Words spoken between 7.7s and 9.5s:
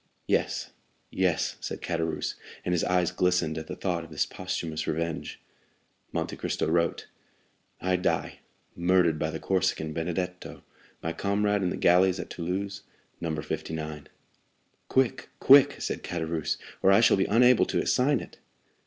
"I die, murdered by the